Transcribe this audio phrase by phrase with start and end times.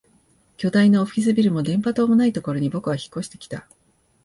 [0.57, 3.67] 巨大なオフィスビルも電波塔もないところに僕は引っ越してきた